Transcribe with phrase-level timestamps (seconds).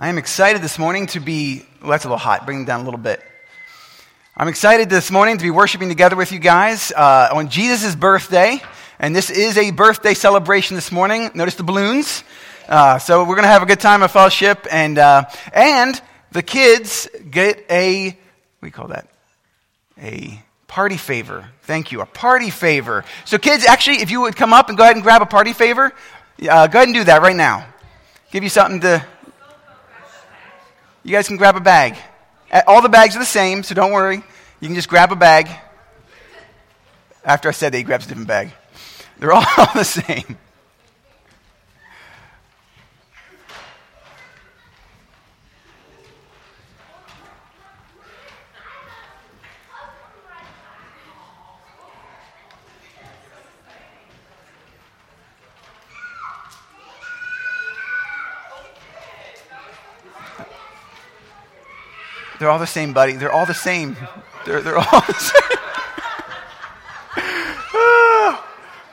[0.00, 2.46] I am excited this morning to be, well, that's a little hot.
[2.46, 3.20] Bring it down a little bit.
[4.36, 8.62] I'm excited this morning to be worshiping together with you guys uh, on Jesus' birthday.
[9.00, 11.32] And this is a birthday celebration this morning.
[11.34, 12.22] Notice the balloons.
[12.68, 14.68] Uh, so we're going to have a good time of fellowship.
[14.70, 18.14] And, uh, and the kids get a, what
[18.60, 19.08] do you call that?
[20.00, 21.48] A party favor.
[21.62, 22.02] Thank you.
[22.02, 23.04] A party favor.
[23.24, 25.52] So, kids, actually, if you would come up and go ahead and grab a party
[25.52, 25.92] favor,
[26.48, 27.66] uh, go ahead and do that right now.
[28.30, 29.04] Give you something to
[31.08, 31.96] you guys can grab a bag.
[32.52, 34.22] Uh, all the bags are the same, so don't worry.
[34.60, 35.48] You can just grab a bag.
[37.24, 38.52] After I said that, he grabs a different bag.
[39.18, 39.42] They're all
[39.74, 40.36] the same.
[62.38, 63.14] They're all the same, buddy.
[63.14, 63.96] They're all the same.
[64.46, 65.42] They're, they're all the same.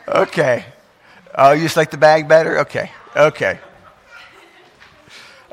[0.24, 0.66] okay.
[1.36, 2.60] Oh, you just like the bag better?
[2.60, 2.92] Okay.
[3.16, 3.60] Okay.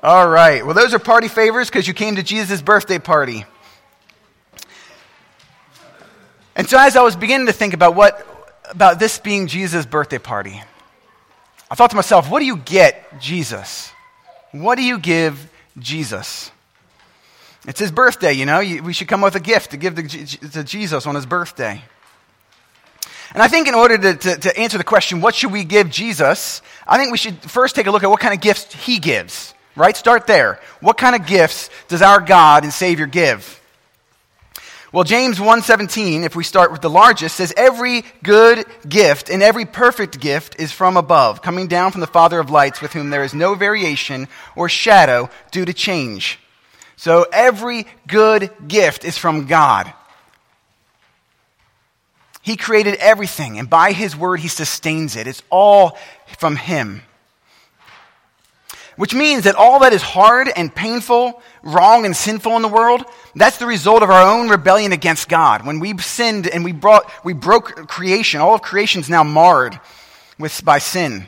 [0.02, 0.64] All right.
[0.64, 3.44] Well, those are party favors because you came to Jesus' birthday party.
[6.56, 8.26] And so, as I was beginning to think about what
[8.68, 10.62] about this being Jesus' birthday party,
[11.70, 13.92] I thought to myself, what do you get Jesus?
[14.50, 16.50] What do you give Jesus?
[17.66, 18.60] It's his birthday, you know.
[18.60, 21.82] We should come with a gift to give to Jesus on his birthday.
[23.34, 25.88] And I think in order to, to, to, answer the question, what should we give
[25.88, 26.60] Jesus?
[26.86, 29.54] I think we should first take a look at what kind of gifts he gives,
[29.74, 29.96] right?
[29.96, 30.60] Start there.
[30.80, 33.58] What kind of gifts does our God and Savior give?
[34.92, 39.64] Well, James 1:17, if we start with the largest, says every good gift and every
[39.64, 43.24] perfect gift is from above, coming down from the Father of lights, with whom there
[43.24, 46.38] is no variation or shadow due to change.
[47.02, 49.92] So every good gift is from God.
[52.42, 55.26] He created everything, and by His word, He sustains it.
[55.26, 55.98] It's all
[56.38, 57.02] from Him.
[58.94, 63.04] Which means that all that is hard and painful, wrong and sinful in the world,
[63.34, 65.66] that's the result of our own rebellion against God.
[65.66, 69.80] When we sinned and we, brought, we broke creation, all of creation is now marred
[70.38, 71.26] with, by sin.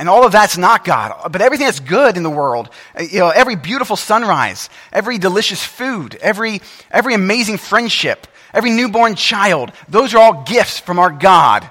[0.00, 1.30] And all of that's not God.
[1.30, 5.62] But everything that's good in the world, uh, you know, every beautiful sunrise, every delicious
[5.62, 11.68] food, every, every amazing friendship, every newborn child, those are all gifts from our God.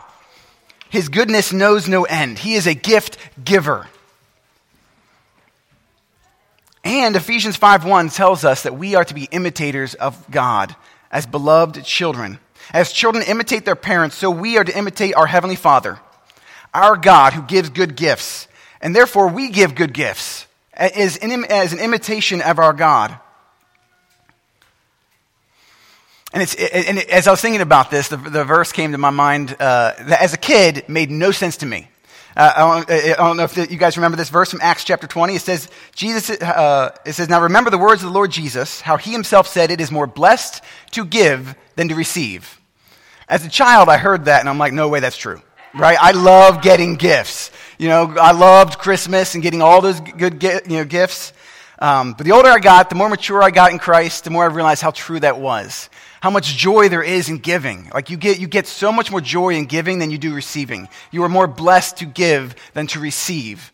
[0.91, 2.37] His goodness knows no end.
[2.37, 3.87] He is a gift giver.
[6.83, 10.75] And Ephesians 5:1 tells us that we are to be imitators of God
[11.11, 12.37] as beloved children.
[12.73, 15.97] As children imitate their parents, so we are to imitate our heavenly Father
[16.73, 18.47] our God who gives good gifts,
[18.81, 23.17] and therefore we give good gifts as an, as an imitation of our God.
[26.31, 29.09] And, it's, and as I was thinking about this, the, the verse came to my
[29.09, 31.89] mind uh, that as a kid made no sense to me.
[32.37, 34.83] Uh, I, don't, I, don't, know if the, you guys remember this verse from Acts
[34.83, 35.35] chapter 20.
[35.35, 38.97] It says, Jesus, uh, it says, Now remember the words of the Lord Jesus, how
[38.97, 42.61] he himself said, It is more blessed to give than to receive.
[43.27, 45.41] As a child, I heard that, and I'm like, No way, that's true
[45.73, 45.97] right?
[45.99, 47.51] I love getting gifts.
[47.77, 51.33] You know, I loved Christmas and getting all those good you know, gifts.
[51.79, 54.43] Um, but the older I got, the more mature I got in Christ, the more
[54.43, 55.89] I realized how true that was.
[56.21, 57.89] How much joy there is in giving.
[57.93, 60.89] Like you get, you get so much more joy in giving than you do receiving.
[61.11, 63.71] You are more blessed to give than to receive.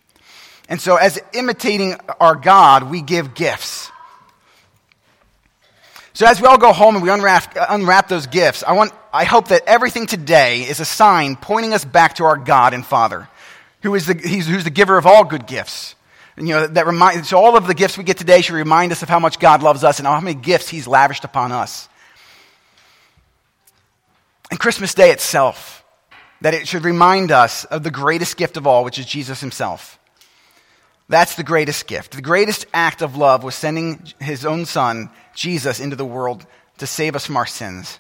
[0.70, 3.92] And so, as imitating our God, we give gifts.
[6.16, 8.94] So, as we all go home and we unwrap, uh, unwrap those gifts, I, want,
[9.12, 12.86] I hope that everything today is a sign pointing us back to our God and
[12.86, 13.28] Father,
[13.82, 15.94] who is the, who's the giver of all good gifts.
[16.38, 18.94] And, you know, that remind, so, all of the gifts we get today should remind
[18.94, 21.90] us of how much God loves us and how many gifts He's lavished upon us.
[24.50, 25.84] And Christmas Day itself,
[26.40, 30.00] that it should remind us of the greatest gift of all, which is Jesus Himself.
[31.08, 32.14] That's the greatest gift.
[32.14, 36.46] The greatest act of love was sending His own Son Jesus into the world
[36.80, 38.00] to save us from our sins.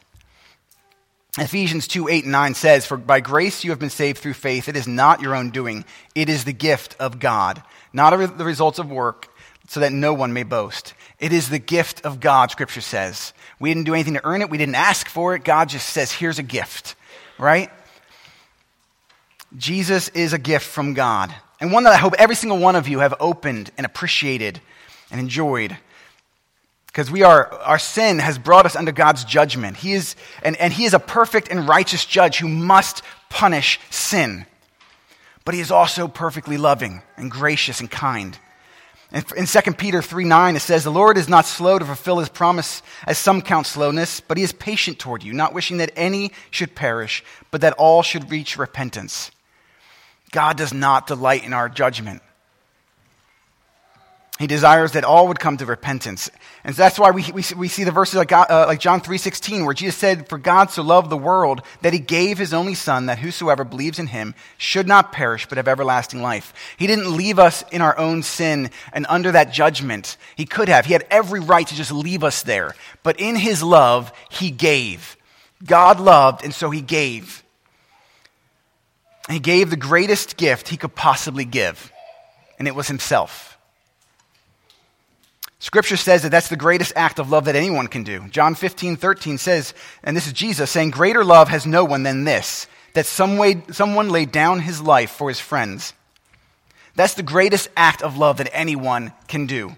[1.37, 4.69] Ephesians 2 8 and 9 says, For by grace you have been saved through faith.
[4.69, 7.61] It is not your own doing, it is the gift of God,
[7.91, 9.27] not the results of work,
[9.67, 10.93] so that no one may boast.
[11.19, 13.33] It is the gift of God, Scripture says.
[13.59, 15.43] We didn't do anything to earn it, we didn't ask for it.
[15.43, 16.95] God just says, Here's a gift,
[17.37, 17.69] right?
[19.57, 22.87] Jesus is a gift from God, and one that I hope every single one of
[22.87, 24.59] you have opened and appreciated
[25.11, 25.77] and enjoyed.
[26.87, 29.77] Because we are our sin has brought us under god's judgment.
[29.77, 34.45] He is and, and he is a perfect and righteous judge who must punish sin.
[35.43, 38.37] But he is also perfectly loving and gracious and kind.
[39.11, 42.27] In 2 Peter 3 9, it says, The Lord is not slow to fulfill his
[42.27, 46.31] promise, as some count slowness, but he is patient toward you, not wishing that any
[46.49, 49.31] should perish, but that all should reach repentance.
[50.35, 52.21] God does not delight in our judgment.
[54.37, 56.29] He desires that all would come to repentance.
[56.65, 58.99] And so that's why we, we, we see the verses like, God, uh, like John
[58.99, 62.73] 3.16 where Jesus said, For God so loved the world that he gave his only
[62.73, 66.53] son that whosoever believes in him should not perish but have everlasting life.
[66.75, 70.17] He didn't leave us in our own sin and under that judgment.
[70.35, 70.85] He could have.
[70.85, 72.75] He had every right to just leave us there.
[73.03, 75.15] But in his love, he gave.
[75.63, 77.44] God loved and so he gave.
[79.29, 81.91] He gave the greatest gift he could possibly give.
[82.59, 83.57] And it was himself.
[85.59, 88.27] Scripture says that that's the greatest act of love that anyone can do.
[88.29, 89.73] John 15, 13 says,
[90.03, 93.63] and this is Jesus saying, Greater love has no one than this, that some way,
[93.71, 95.93] someone laid down his life for his friends.
[96.95, 99.75] That's the greatest act of love that anyone can do,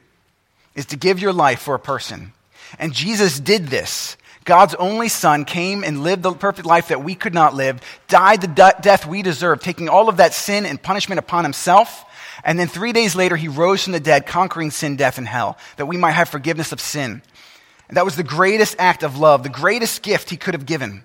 [0.76, 2.34] is to give your life for a person.
[2.80, 4.18] And Jesus did this.
[4.48, 8.42] God's only Son came and lived the perfect life that we could not live, died
[8.42, 12.06] the de- death we deserve, taking all of that sin and punishment upon himself
[12.44, 15.58] and then three days later, he rose from the dead, conquering sin, death, and hell,
[15.78, 17.22] that we might have forgiveness of sin.
[17.88, 21.04] And that was the greatest act of love, the greatest gift he could have given.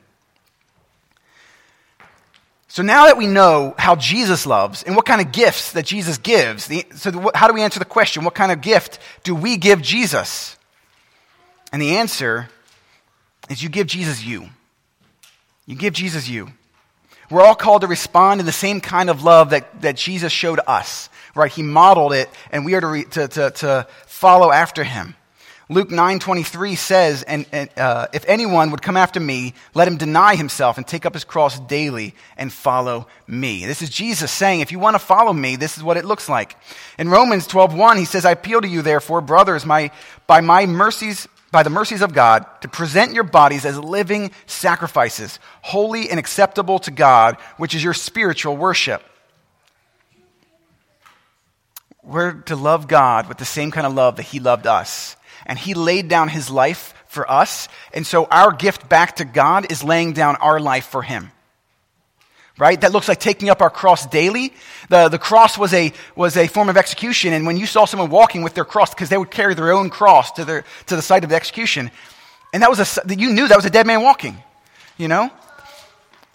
[2.69, 6.17] So now that we know how Jesus loves and what kind of gifts that Jesus
[6.17, 9.35] gives, the, so the, how do we answer the question, what kind of gift do
[9.35, 10.57] we give Jesus?
[11.73, 12.49] And the answer
[13.51, 14.49] is you give Jesus you.
[15.67, 16.49] You give Jesus you.
[17.31, 20.61] We're all called to respond in the same kind of love that, that Jesus showed
[20.67, 21.51] us right?
[21.51, 25.17] He modeled it, and we are to, re, to, to, to, follow after him.
[25.69, 30.37] Luke 9:23 says, and, and uh, if anyone would come after me, let him deny
[30.37, 33.65] himself and take up his cross daily and follow me.
[33.65, 36.29] This is Jesus saying, if you want to follow me, this is what it looks
[36.29, 36.57] like.
[36.99, 39.91] In Romans 12:1, he says, I appeal to you, therefore, brothers, my,
[40.27, 45.39] by my mercies, by the mercies of God, to present your bodies as living sacrifices,
[45.61, 49.03] holy and acceptable to God, which is your spiritual worship.
[52.03, 55.17] We're to love God with the same kind of love that He loved us.
[55.47, 57.69] And He laid down His life for us.
[57.93, 61.31] And so our gift back to God is laying down our life for Him.
[62.59, 62.81] Right?
[62.81, 64.53] That looks like taking up our cross daily.
[64.91, 67.33] The, the cross was a, was a form of execution.
[67.33, 69.89] And when you saw someone walking with their cross, because they would carry their own
[69.89, 71.91] cross to, their, to the site of the execution,
[72.53, 74.37] and that was a, you knew that was a dead man walking.
[74.99, 75.31] You know?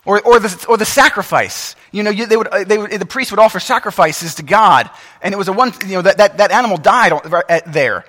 [0.05, 1.75] Or, or, the, or the sacrifice.
[1.91, 4.89] You know, you, they would, uh, they would, the priest would offer sacrifices to God.
[5.21, 7.13] And it was a one, you know, that, that, that animal died
[7.67, 8.05] there.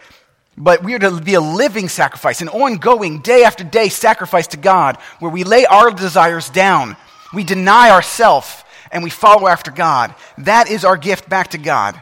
[0.57, 4.57] But we are to be a living sacrifice, an ongoing, day after day sacrifice to
[4.57, 6.97] God, where we lay our desires down.
[7.33, 10.15] We deny ourselves and we follow after God.
[10.39, 12.01] That is our gift back to God.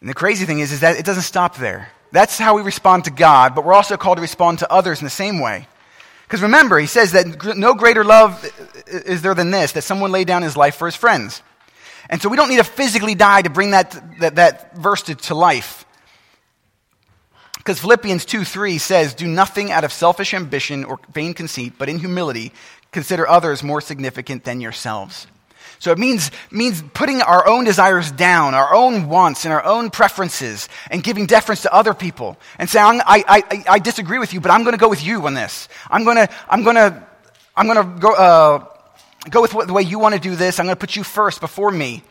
[0.00, 1.90] And the crazy thing is, is that it doesn't stop there.
[2.12, 5.04] That's how we respond to God, but we're also called to respond to others in
[5.04, 5.66] the same way.
[6.26, 8.44] Because remember, he says that no greater love
[8.86, 11.42] is there than this, that someone laid down his life for his friends.
[12.10, 15.14] And so we don't need to physically die to bring that, that, that verse to,
[15.14, 15.85] to life.
[17.66, 21.88] Because Philippians 2 3 says, Do nothing out of selfish ambition or vain conceit, but
[21.88, 22.52] in humility
[22.92, 25.26] consider others more significant than yourselves.
[25.80, 29.90] So it means, means putting our own desires down, our own wants and our own
[29.90, 32.36] preferences, and giving deference to other people.
[32.60, 35.26] And saying, I, I, I disagree with you, but I'm going to go with you
[35.26, 35.68] on this.
[35.90, 37.04] I'm going to, I'm going to,
[37.56, 38.64] I'm going to go, uh,
[39.28, 40.60] go with what, the way you want to do this.
[40.60, 42.04] I'm going to put you first before me.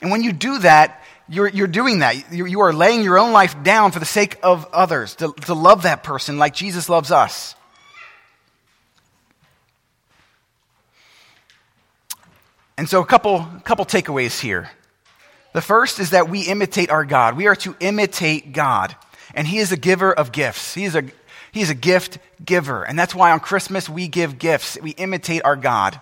[0.00, 2.32] And when you do that, you're, you're doing that.
[2.32, 5.54] You, you are laying your own life down for the sake of others, to, to
[5.54, 7.54] love that person like Jesus loves us.
[12.76, 14.68] And so, a couple, couple takeaways here.
[15.52, 17.36] The first is that we imitate our God.
[17.36, 18.96] We are to imitate God.
[19.34, 20.74] And He is a giver of gifts.
[20.74, 21.04] He is a,
[21.52, 22.82] he is a gift giver.
[22.82, 24.76] And that's why on Christmas we give gifts.
[24.82, 26.00] We imitate our God.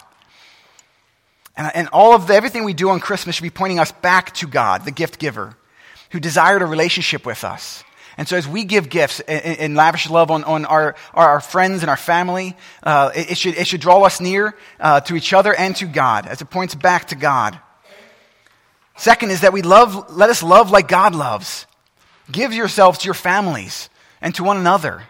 [1.56, 4.34] And, and all of the, everything we do on Christmas should be pointing us back
[4.34, 5.56] to God, the gift giver,
[6.10, 7.84] who desired a relationship with us.
[8.18, 11.82] And so, as we give gifts and, and lavish love on, on our, our, friends
[11.82, 15.32] and our family, uh, it, it, should, it should draw us near uh, to each
[15.32, 17.58] other and to God as it points back to God.
[18.96, 21.66] Second is that we love, let us love like God loves.
[22.30, 23.88] Give yourselves to your families
[24.20, 25.04] and to one another,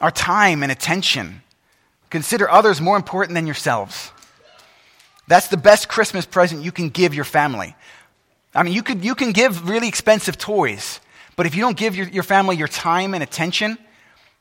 [0.00, 1.42] our time and attention.
[2.08, 4.10] Consider others more important than yourselves.
[5.26, 7.74] That's the best Christmas present you can give your family.
[8.54, 11.00] I mean, you, could, you can give really expensive toys.
[11.36, 13.78] But if you don't give your, your family your time and attention,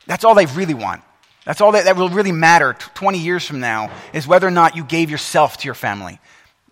[0.05, 1.01] that's all they really want.
[1.45, 4.75] That's all that, that will really matter 20 years from now is whether or not
[4.75, 6.19] you gave yourself to your family.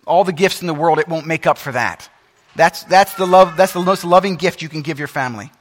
[0.06, 2.10] All the gifts in the world, it won't make up for that.
[2.56, 5.52] That's, that's, the love, that's the most loving gift you can give your family.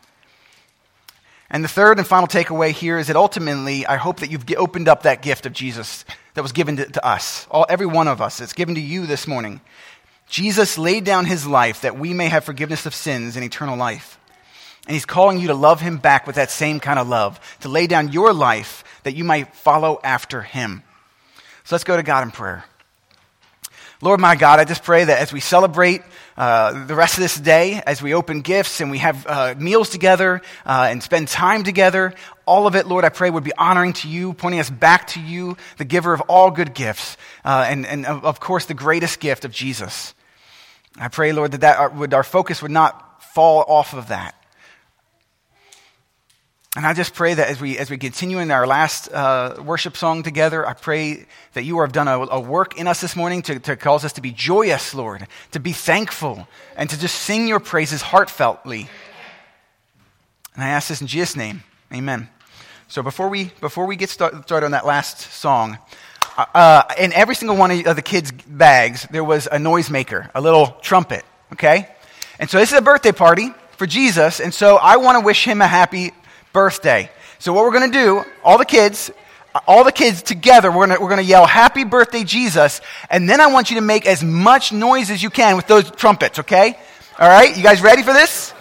[1.51, 4.89] And the third and final takeaway here is that ultimately, I hope that you've opened
[4.89, 6.05] up that gift of Jesus
[6.41, 8.41] that was given to, to us, all, every one of us.
[8.41, 9.61] It's given to you this morning.
[10.27, 14.19] Jesus laid down his life that we may have forgiveness of sins and eternal life.
[14.87, 17.69] And he's calling you to love him back with that same kind of love, to
[17.69, 20.83] lay down your life that you might follow after him.
[21.65, 22.65] So let's go to God in prayer.
[24.03, 26.01] Lord my God, I just pray that as we celebrate
[26.35, 29.91] uh, the rest of this day, as we open gifts and we have uh, meals
[29.91, 32.15] together uh, and spend time together,
[32.47, 35.21] all of it, Lord, I pray would be honoring to you, pointing us back to
[35.21, 39.45] you, the giver of all good gifts, uh, and, and of course, the greatest gift
[39.45, 40.15] of Jesus.
[40.97, 44.35] I pray, Lord, that, that our, would, our focus would not fall off of that.
[46.77, 49.97] And I just pray that as we, as we continue in our last uh, worship
[49.97, 53.43] song together, I pray that you have done a, a work in us this morning
[53.43, 56.47] to, to cause us to be joyous, Lord, to be thankful,
[56.77, 58.87] and to just sing your praises heartfeltly.
[60.55, 61.65] And I ask this in Jesus' name.
[61.93, 62.29] Amen.
[62.87, 65.77] So before we, before we get start, started on that last song,
[66.39, 70.41] uh, uh in every single one of the kids' bags, there was a noisemaker, a
[70.41, 71.89] little trumpet, okay?
[72.39, 75.45] And so this is a birthday party for Jesus, and so I want to wish
[75.45, 76.13] him a happy
[76.53, 77.11] birthday.
[77.39, 79.11] So what we're going to do, all the kids,
[79.67, 82.81] all the kids together, we're going we're to yell, Happy Birthday, Jesus.
[83.09, 85.91] And then I want you to make as much noise as you can with those
[85.91, 86.79] trumpets, okay?
[87.19, 87.57] All right?
[87.57, 88.53] You guys ready for this?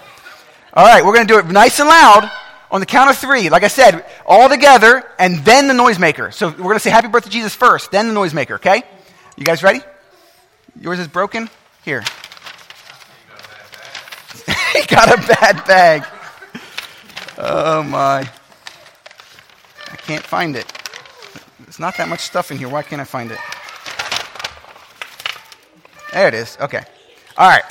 [0.73, 2.31] All right, we're going to do it nice and loud
[2.71, 3.49] on the count of three.
[3.49, 6.33] Like I said, all together, and then the noisemaker.
[6.33, 8.83] So we're going to say Happy Birthday, Jesus first, then the noisemaker, okay?
[9.35, 9.81] You guys ready?
[10.79, 11.49] Yours is broken?
[11.83, 12.01] Here.
[14.73, 16.05] he got a bad bag.
[17.41, 18.29] Oh my.
[19.91, 20.65] I can't find it.
[21.59, 22.67] There's not that much stuff in here.
[22.67, 23.37] Why can't I find it?
[26.11, 26.57] There it is.
[26.59, 26.83] Okay.
[27.37, 27.63] All right.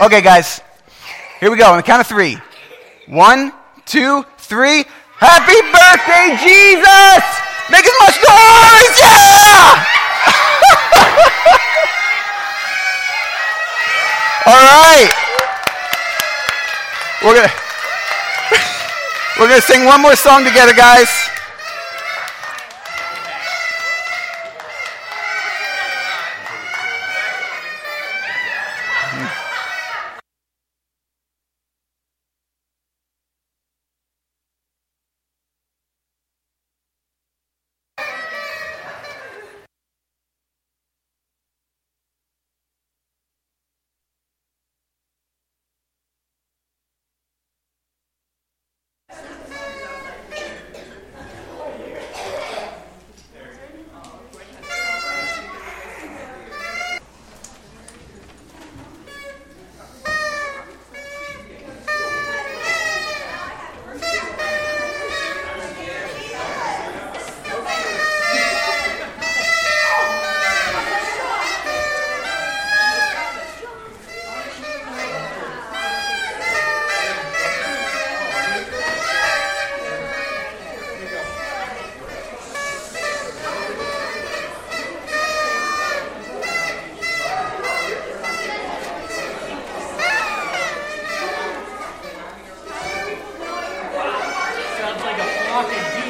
[0.00, 0.60] Okay, guys.
[1.40, 1.66] Here we go.
[1.66, 2.38] On the count of three.
[3.08, 3.52] One,
[3.86, 4.84] two, three.
[5.16, 7.24] Happy birthday, Jesus!
[7.70, 8.98] Make as much noise!
[9.02, 9.84] Yeah!
[14.46, 15.10] All right.
[17.24, 17.67] We're going to.
[19.38, 21.37] We're going to sing one more song together, guys.
[95.62, 96.07] fucking beat.